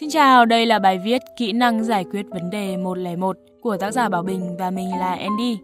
[0.00, 3.90] Xin chào, đây là bài viết Kỹ năng giải quyết vấn đề 101 của tác
[3.90, 5.58] giả Bảo Bình và mình là Andy.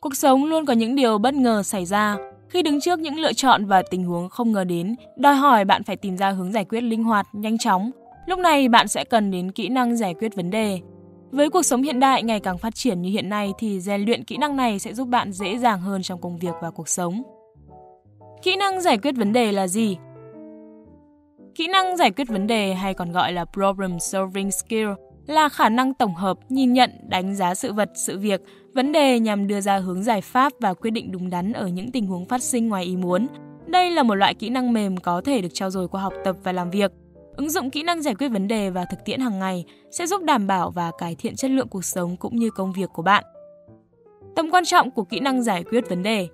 [0.00, 2.16] Cuộc sống luôn có những điều bất ngờ xảy ra.
[2.48, 5.84] Khi đứng trước những lựa chọn và tình huống không ngờ đến, đòi hỏi bạn
[5.84, 7.90] phải tìm ra hướng giải quyết linh hoạt, nhanh chóng.
[8.26, 10.80] Lúc này bạn sẽ cần đến kỹ năng giải quyết vấn đề.
[11.30, 14.24] Với cuộc sống hiện đại ngày càng phát triển như hiện nay thì rèn luyện
[14.24, 17.22] kỹ năng này sẽ giúp bạn dễ dàng hơn trong công việc và cuộc sống.
[18.42, 19.96] Kỹ năng giải quyết vấn đề là gì?
[21.54, 24.88] Kỹ năng giải quyết vấn đề hay còn gọi là problem solving skill
[25.26, 28.40] là khả năng tổng hợp, nhìn nhận, đánh giá sự vật, sự việc,
[28.74, 31.90] vấn đề nhằm đưa ra hướng giải pháp và quyết định đúng đắn ở những
[31.90, 33.26] tình huống phát sinh ngoài ý muốn.
[33.66, 36.36] Đây là một loại kỹ năng mềm có thể được trao dồi qua học tập
[36.42, 36.92] và làm việc.
[37.36, 40.22] Ứng dụng kỹ năng giải quyết vấn đề và thực tiễn hàng ngày sẽ giúp
[40.22, 43.24] đảm bảo và cải thiện chất lượng cuộc sống cũng như công việc của bạn.
[44.36, 46.28] Tầm quan trọng của kỹ năng giải quyết vấn đề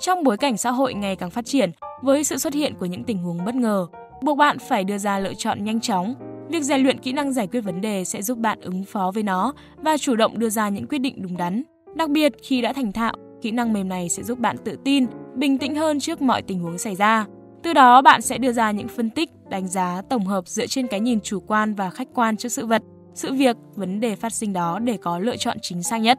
[0.00, 1.70] Trong bối cảnh xã hội ngày càng phát triển,
[2.02, 3.86] với sự xuất hiện của những tình huống bất ngờ,
[4.22, 6.14] buộc bạn phải đưa ra lựa chọn nhanh chóng.
[6.48, 9.22] Việc rèn luyện kỹ năng giải quyết vấn đề sẽ giúp bạn ứng phó với
[9.22, 11.62] nó và chủ động đưa ra những quyết định đúng đắn.
[11.94, 15.06] Đặc biệt khi đã thành thạo, kỹ năng mềm này sẽ giúp bạn tự tin,
[15.34, 17.26] bình tĩnh hơn trước mọi tình huống xảy ra.
[17.66, 20.86] Từ đó bạn sẽ đưa ra những phân tích, đánh giá tổng hợp dựa trên
[20.86, 22.82] cái nhìn chủ quan và khách quan trước sự vật,
[23.14, 26.18] sự việc, vấn đề phát sinh đó để có lựa chọn chính xác nhất.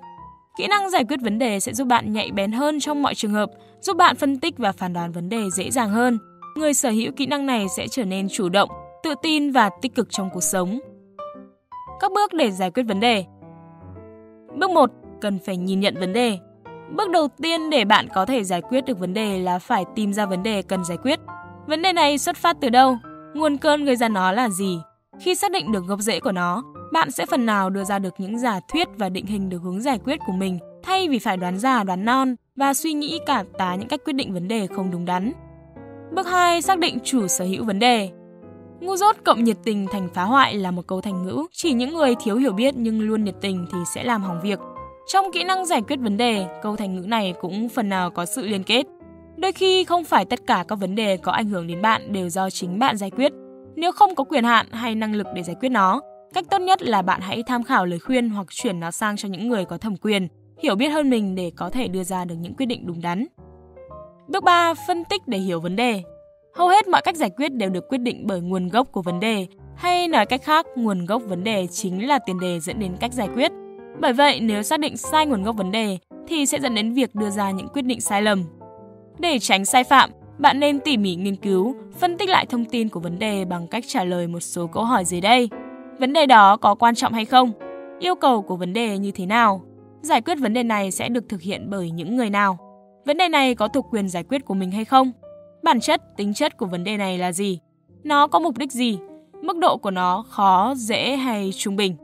[0.58, 3.34] Kỹ năng giải quyết vấn đề sẽ giúp bạn nhạy bén hơn trong mọi trường
[3.34, 3.50] hợp,
[3.82, 6.20] giúp bạn phân tích và phán đoán vấn đề dễ dàng hơn.
[6.56, 8.70] Người sở hữu kỹ năng này sẽ trở nên chủ động,
[9.04, 10.80] tự tin và tích cực trong cuộc sống.
[12.00, 13.26] Các bước để giải quyết vấn đề
[14.60, 14.92] Bước 1.
[15.22, 16.38] Cần phải nhìn nhận vấn đề.
[16.96, 20.14] Bước đầu tiên để bạn có thể giải quyết được vấn đề là phải tìm
[20.14, 21.20] ra vấn đề cần giải quyết.
[21.68, 22.98] Vấn đề này xuất phát từ đâu?
[23.34, 24.80] Nguồn cơn gây ra nó là gì?
[25.20, 28.14] Khi xác định được gốc rễ của nó, bạn sẽ phần nào đưa ra được
[28.18, 31.38] những giả thuyết và định hình được hướng giải quyết của mình thay vì phải
[31.38, 34.68] đoán già đoán non và suy nghĩ cả tá những cách quyết định vấn đề
[34.68, 35.32] không đúng đắn.
[36.12, 36.62] Bước 2.
[36.62, 38.10] Xác định chủ sở hữu vấn đề.
[38.80, 41.94] Ngu dốt cộng nhiệt tình thành phá hoại là một câu thành ngữ, chỉ những
[41.94, 44.60] người thiếu hiểu biết nhưng luôn nhiệt tình thì sẽ làm hỏng việc.
[45.08, 48.26] Trong kỹ năng giải quyết vấn đề, câu thành ngữ này cũng phần nào có
[48.26, 48.84] sự liên kết.
[49.38, 52.30] Đôi khi không phải tất cả các vấn đề có ảnh hưởng đến bạn đều
[52.30, 53.32] do chính bạn giải quyết.
[53.76, 56.02] Nếu không có quyền hạn hay năng lực để giải quyết nó,
[56.34, 59.30] cách tốt nhất là bạn hãy tham khảo lời khuyên hoặc chuyển nó sang cho
[59.30, 60.28] những người có thẩm quyền,
[60.60, 63.26] hiểu biết hơn mình để có thể đưa ra được những quyết định đúng đắn.
[64.28, 64.74] Bước 3.
[64.88, 66.02] Phân tích để hiểu vấn đề.
[66.56, 69.20] Hầu hết mọi cách giải quyết đều được quyết định bởi nguồn gốc của vấn
[69.20, 72.98] đề, hay nói cách khác, nguồn gốc vấn đề chính là tiền đề dẫn đến
[73.00, 73.52] cách giải quyết.
[74.00, 77.16] Bởi vậy, nếu xác định sai nguồn gốc vấn đề thì sẽ dẫn đến việc
[77.16, 78.44] đưa ra những quyết định sai lầm.
[79.20, 82.90] Để tránh sai phạm, bạn nên tỉ mỉ nghiên cứu, phân tích lại thông tin
[82.90, 85.50] của vấn đề bằng cách trả lời một số câu hỏi dưới đây.
[86.00, 87.52] Vấn đề đó có quan trọng hay không?
[88.00, 89.62] Yêu cầu của vấn đề như thế nào?
[90.02, 92.58] Giải quyết vấn đề này sẽ được thực hiện bởi những người nào?
[93.06, 95.12] Vấn đề này có thuộc quyền giải quyết của mình hay không?
[95.64, 97.60] Bản chất, tính chất của vấn đề này là gì?
[98.04, 99.00] Nó có mục đích gì?
[99.42, 101.96] Mức độ của nó khó, dễ hay trung bình?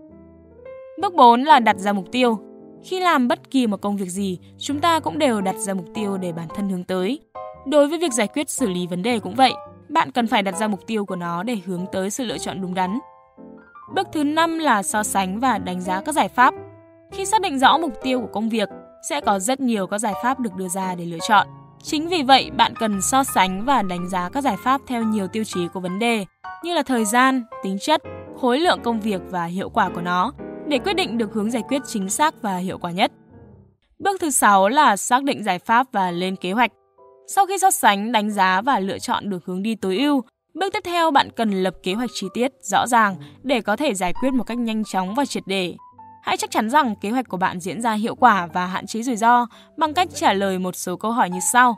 [1.02, 2.38] Bước 4 là đặt ra mục tiêu.
[2.84, 5.86] Khi làm bất kỳ một công việc gì, chúng ta cũng đều đặt ra mục
[5.94, 7.20] tiêu để bản thân hướng tới.
[7.66, 9.54] Đối với việc giải quyết xử lý vấn đề cũng vậy,
[9.90, 12.62] bạn cần phải đặt ra mục tiêu của nó để hướng tới sự lựa chọn
[12.62, 13.00] đúng đắn.
[13.96, 16.54] Bước thứ 5 là so sánh và đánh giá các giải pháp.
[17.12, 18.70] Khi xác định rõ mục tiêu của công việc,
[19.10, 21.48] sẽ có rất nhiều các giải pháp được đưa ra để lựa chọn.
[21.84, 25.28] Chính vì vậy, bạn cần so sánh và đánh giá các giải pháp theo nhiều
[25.28, 26.26] tiêu chí của vấn đề,
[26.64, 28.02] như là thời gian, tính chất,
[28.42, 30.34] khối lượng công việc và hiệu quả của nó,
[30.74, 33.12] để quyết định được hướng giải quyết chính xác và hiệu quả nhất.
[34.00, 36.72] Bước thứ 6 là xác định giải pháp và lên kế hoạch.
[37.28, 40.24] Sau khi so sánh, đánh giá và lựa chọn được hướng đi tối ưu,
[40.54, 43.94] bước tiếp theo bạn cần lập kế hoạch chi tiết, rõ ràng để có thể
[43.94, 45.76] giải quyết một cách nhanh chóng và triệt để.
[46.24, 49.02] Hãy chắc chắn rằng kế hoạch của bạn diễn ra hiệu quả và hạn chế
[49.02, 49.48] rủi ro
[49.78, 51.78] bằng cách trả lời một số câu hỏi như sau.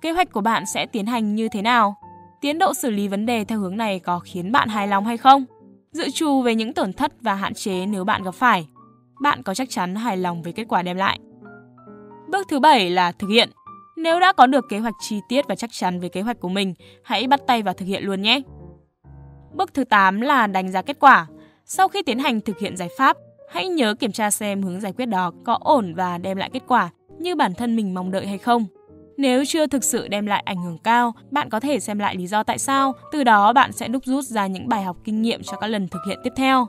[0.00, 1.94] Kế hoạch của bạn sẽ tiến hành như thế nào?
[2.40, 5.16] Tiến độ xử lý vấn đề theo hướng này có khiến bạn hài lòng hay
[5.16, 5.44] không?
[5.92, 8.66] Dự trù về những tổn thất và hạn chế nếu bạn gặp phải.
[9.22, 11.18] Bạn có chắc chắn hài lòng với kết quả đem lại.
[12.28, 13.50] Bước thứ bảy là thực hiện.
[13.96, 16.48] Nếu đã có được kế hoạch chi tiết và chắc chắn về kế hoạch của
[16.48, 16.74] mình,
[17.04, 18.40] hãy bắt tay vào thực hiện luôn nhé.
[19.54, 21.26] Bước thứ 8 là đánh giá kết quả.
[21.64, 23.16] Sau khi tiến hành thực hiện giải pháp,
[23.50, 26.62] hãy nhớ kiểm tra xem hướng giải quyết đó có ổn và đem lại kết
[26.68, 28.66] quả như bản thân mình mong đợi hay không.
[29.16, 32.26] Nếu chưa thực sự đem lại ảnh hưởng cao, bạn có thể xem lại lý
[32.26, 35.42] do tại sao, từ đó bạn sẽ đúc rút ra những bài học kinh nghiệm
[35.42, 36.66] cho các lần thực hiện tiếp theo.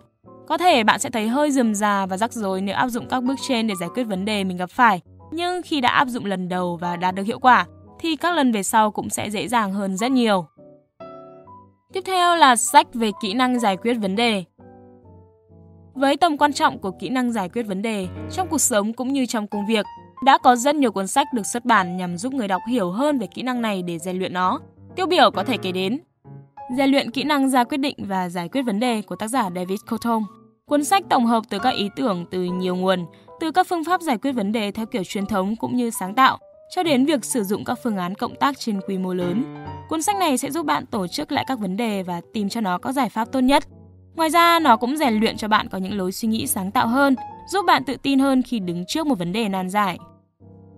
[0.48, 3.24] Có thể bạn sẽ thấy hơi rườm rà và rắc rối nếu áp dụng các
[3.24, 5.02] bước trên để giải quyết vấn đề mình gặp phải,
[5.32, 7.66] nhưng khi đã áp dụng lần đầu và đạt được hiệu quả
[8.00, 10.46] thì các lần về sau cũng sẽ dễ dàng hơn rất nhiều.
[11.94, 14.44] Tiếp theo là sách về kỹ năng giải quyết vấn đề.
[15.94, 19.14] Với tầm quan trọng của kỹ năng giải quyết vấn đề trong cuộc sống cũng
[19.14, 19.86] như trong công việc,
[20.26, 23.20] đã có rất nhiều cuốn sách được xuất bản nhằm giúp người đọc hiểu hơn
[23.20, 24.60] về kỹ năng này để rèn luyện nó.
[24.96, 26.00] Tiêu biểu có thể kể đến
[26.78, 29.50] Rèn luyện kỹ năng ra quyết định và giải quyết vấn đề của tác giả
[29.56, 30.26] David Coulthard.
[30.66, 33.06] Cuốn sách tổng hợp từ các ý tưởng từ nhiều nguồn,
[33.40, 36.16] từ các phương pháp giải quyết vấn đề theo kiểu truyền thống cũng như sáng
[36.16, 36.38] tạo,
[36.76, 39.44] cho đến việc sử dụng các phương án cộng tác trên quy mô lớn.
[39.90, 42.62] Cuốn sách này sẽ giúp bạn tổ chức lại các vấn đề và tìm cho
[42.62, 43.64] nó các giải pháp tốt nhất.
[44.16, 46.88] Ngoài ra, nó cũng rèn luyện cho bạn có những lối suy nghĩ sáng tạo
[46.88, 47.16] hơn,
[47.48, 49.98] giúp bạn tự tin hơn khi đứng trước một vấn đề nan giải.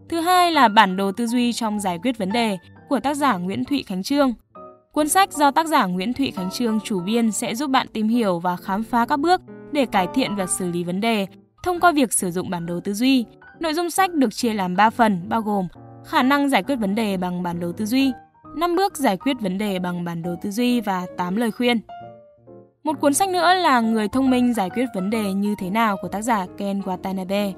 [0.10, 2.58] Thứ hai là bản đồ tư duy trong giải quyết vấn đề
[2.90, 4.34] của tác giả Nguyễn Thụy Khánh Trương.
[4.92, 8.08] Cuốn sách do tác giả Nguyễn Thụy Khánh Trương chủ biên sẽ giúp bạn tìm
[8.08, 9.42] hiểu và khám phá các bước
[9.72, 11.28] để cải thiện và xử lý vấn đề
[11.64, 13.26] thông qua việc sử dụng bản đồ tư duy.
[13.60, 15.68] Nội dung sách được chia làm 3 phần bao gồm
[16.06, 18.12] khả năng giải quyết vấn đề bằng bản đồ tư duy,
[18.58, 21.80] 5 bước giải quyết vấn đề bằng bản đồ tư duy và 8 lời khuyên.
[22.84, 25.98] Một cuốn sách nữa là Người thông minh giải quyết vấn đề như thế nào
[26.02, 27.54] của tác giả Ken Watanabe.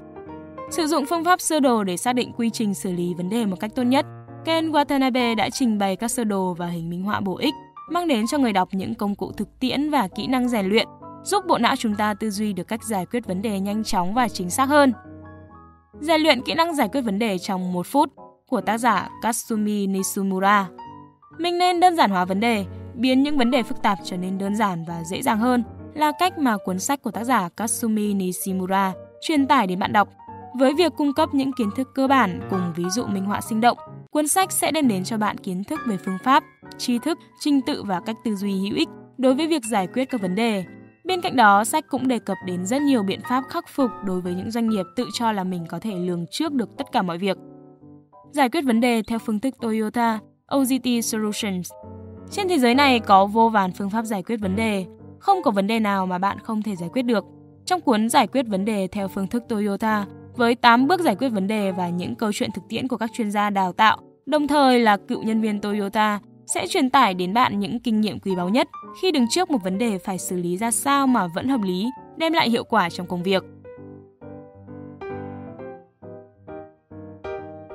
[0.70, 3.46] Sử dụng phương pháp sơ đồ để xác định quy trình xử lý vấn đề
[3.46, 4.06] một cách tốt nhất,
[4.44, 7.54] Ken Watanabe đã trình bày các sơ đồ và hình minh họa bổ ích,
[7.90, 10.88] mang đến cho người đọc những công cụ thực tiễn và kỹ năng rèn luyện,
[11.24, 14.14] giúp bộ não chúng ta tư duy được cách giải quyết vấn đề nhanh chóng
[14.14, 14.92] và chính xác hơn.
[16.00, 18.12] Rèn luyện kỹ năng giải quyết vấn đề trong một phút
[18.48, 20.68] của tác giả Katsumi Nishimura.
[21.38, 24.38] Mình nên đơn giản hóa vấn đề, biến những vấn đề phức tạp trở nên
[24.38, 28.14] đơn giản và dễ dàng hơn là cách mà cuốn sách của tác giả Katsumi
[28.14, 30.08] Nishimura truyền tải đến bạn đọc.
[30.58, 33.60] Với việc cung cấp những kiến thức cơ bản cùng ví dụ minh họa sinh
[33.60, 33.78] động,
[34.10, 36.44] cuốn sách sẽ đem đến cho bạn kiến thức về phương pháp,
[36.78, 38.88] tri thức, trình tự và cách tư duy hữu ích
[39.18, 40.64] đối với việc giải quyết các vấn đề.
[41.04, 44.20] Bên cạnh đó, sách cũng đề cập đến rất nhiều biện pháp khắc phục đối
[44.20, 47.02] với những doanh nghiệp tự cho là mình có thể lường trước được tất cả
[47.02, 47.38] mọi việc.
[48.32, 50.18] Giải quyết vấn đề theo phương thức Toyota,
[50.56, 51.70] OGT Solutions
[52.30, 54.86] trên thế giới này có vô vàn phương pháp giải quyết vấn đề,
[55.18, 57.24] không có vấn đề nào mà bạn không thể giải quyết được.
[57.64, 60.06] Trong cuốn Giải quyết vấn đề theo phương thức Toyota,
[60.38, 63.10] với 8 bước giải quyết vấn đề và những câu chuyện thực tiễn của các
[63.12, 67.34] chuyên gia đào tạo, đồng thời là cựu nhân viên Toyota, sẽ truyền tải đến
[67.34, 68.68] bạn những kinh nghiệm quý báu nhất
[69.02, 71.86] khi đứng trước một vấn đề phải xử lý ra sao mà vẫn hợp lý,
[72.16, 73.44] đem lại hiệu quả trong công việc.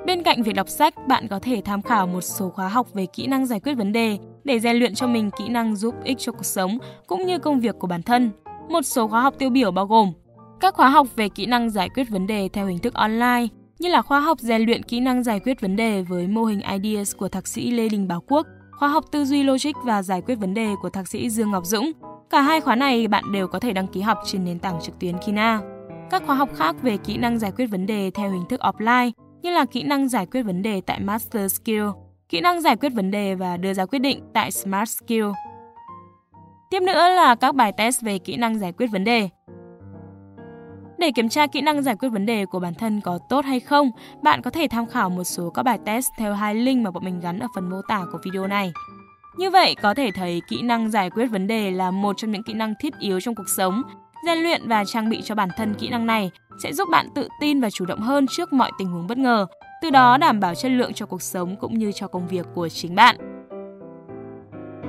[0.06, 3.06] Bên cạnh việc đọc sách, bạn có thể tham khảo một số khóa học về
[3.06, 6.18] kỹ năng giải quyết vấn đề để rèn luyện cho mình kỹ năng giúp ích
[6.18, 8.30] cho cuộc sống cũng như công việc của bản thân.
[8.68, 10.12] Một số khóa học tiêu biểu bao gồm
[10.64, 13.46] các khóa học về kỹ năng giải quyết vấn đề theo hình thức online,
[13.78, 16.60] như là khóa học rèn luyện kỹ năng giải quyết vấn đề với mô hình
[16.60, 18.46] IDEAS của thạc sĩ Lê Đình Bảo Quốc,
[18.78, 21.66] khóa học tư duy logic và giải quyết vấn đề của thạc sĩ Dương Ngọc
[21.66, 21.92] Dũng.
[22.30, 24.98] Cả hai khóa này bạn đều có thể đăng ký học trên nền tảng trực
[24.98, 25.60] tuyến Kina.
[26.10, 29.10] Các khóa học khác về kỹ năng giải quyết vấn đề theo hình thức offline
[29.42, 31.86] như là kỹ năng giải quyết vấn đề tại Master Skill,
[32.28, 35.26] kỹ năng giải quyết vấn đề và đưa ra quyết định tại Smart Skill.
[36.70, 39.28] Tiếp nữa là các bài test về kỹ năng giải quyết vấn đề.
[40.98, 43.60] Để kiểm tra kỹ năng giải quyết vấn đề của bản thân có tốt hay
[43.60, 43.90] không,
[44.22, 47.04] bạn có thể tham khảo một số các bài test theo hai link mà bọn
[47.04, 48.72] mình gắn ở phần mô tả của video này.
[49.36, 52.42] Như vậy, có thể thấy kỹ năng giải quyết vấn đề là một trong những
[52.42, 53.82] kỹ năng thiết yếu trong cuộc sống.
[54.26, 56.30] Rèn luyện và trang bị cho bản thân kỹ năng này
[56.62, 59.46] sẽ giúp bạn tự tin và chủ động hơn trước mọi tình huống bất ngờ,
[59.82, 62.68] từ đó đảm bảo chất lượng cho cuộc sống cũng như cho công việc của
[62.68, 63.16] chính bạn.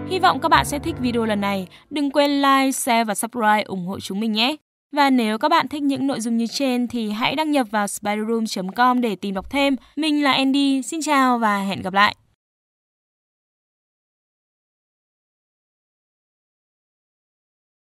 [0.09, 1.67] Hy vọng các bạn sẽ thích video lần này.
[1.89, 4.55] Đừng quên like, share và subscribe ủng hộ chúng mình nhé.
[4.95, 7.87] Và nếu các bạn thích những nội dung như trên thì hãy đăng nhập vào
[7.87, 9.75] spiderroom.com để tìm đọc thêm.
[9.95, 12.15] Mình là Andy, xin chào và hẹn gặp lại.